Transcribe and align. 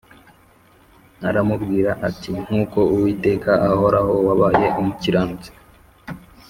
aramubwira 1.29 1.91
ati 2.07 2.31
“nk’uko 2.45 2.79
uwiteka 2.93 3.51
ahoraho, 3.69 4.13
wabaye 4.27 4.67
umukiranutsi 4.79 5.49